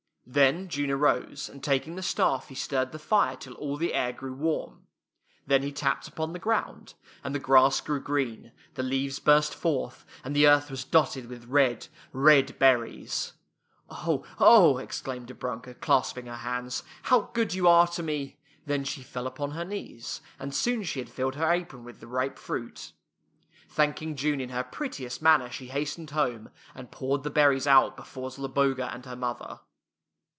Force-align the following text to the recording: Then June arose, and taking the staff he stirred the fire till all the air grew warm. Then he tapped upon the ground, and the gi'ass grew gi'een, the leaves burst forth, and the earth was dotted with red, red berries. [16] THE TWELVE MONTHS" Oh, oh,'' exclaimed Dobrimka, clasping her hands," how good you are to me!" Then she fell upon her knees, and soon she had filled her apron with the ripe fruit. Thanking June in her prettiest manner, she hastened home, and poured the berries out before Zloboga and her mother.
Then 0.27 0.69
June 0.69 0.89
arose, 0.91 1.49
and 1.49 1.61
taking 1.61 1.97
the 1.97 2.01
staff 2.01 2.47
he 2.47 2.55
stirred 2.55 2.93
the 2.93 2.99
fire 2.99 3.35
till 3.35 3.51
all 3.55 3.75
the 3.75 3.93
air 3.93 4.13
grew 4.13 4.31
warm. 4.33 4.87
Then 5.45 5.61
he 5.61 5.73
tapped 5.73 6.07
upon 6.07 6.31
the 6.31 6.39
ground, 6.39 6.93
and 7.21 7.35
the 7.35 7.39
gi'ass 7.39 7.81
grew 7.83 8.01
gi'een, 8.01 8.51
the 8.75 8.83
leaves 8.83 9.19
burst 9.19 9.53
forth, 9.53 10.05
and 10.23 10.33
the 10.33 10.47
earth 10.47 10.71
was 10.71 10.85
dotted 10.85 11.27
with 11.27 11.47
red, 11.47 11.87
red 12.13 12.57
berries. 12.59 13.33
[16] 13.89 13.89
THE 13.89 13.95
TWELVE 13.95 14.07
MONTHS" 14.21 14.33
Oh, 14.39 14.45
oh,'' 14.73 14.77
exclaimed 14.77 15.27
Dobrimka, 15.27 15.73
clasping 15.81 16.27
her 16.27 16.37
hands," 16.37 16.83
how 17.09 17.29
good 17.33 17.53
you 17.53 17.67
are 17.67 17.87
to 17.87 18.01
me!" 18.03 18.37
Then 18.67 18.85
she 18.85 19.03
fell 19.03 19.27
upon 19.27 19.51
her 19.51 19.65
knees, 19.65 20.21
and 20.39 20.55
soon 20.55 20.83
she 20.83 20.99
had 20.99 21.09
filled 21.09 21.35
her 21.35 21.51
apron 21.51 21.83
with 21.83 21.99
the 21.99 22.07
ripe 22.07 22.37
fruit. 22.37 22.93
Thanking 23.67 24.15
June 24.15 24.39
in 24.39 24.49
her 24.49 24.63
prettiest 24.63 25.21
manner, 25.21 25.49
she 25.49 25.67
hastened 25.67 26.11
home, 26.11 26.51
and 26.73 26.89
poured 26.89 27.23
the 27.23 27.29
berries 27.31 27.67
out 27.67 27.97
before 27.97 28.29
Zloboga 28.31 28.93
and 28.93 29.05
her 29.05 29.17
mother. 29.17 29.59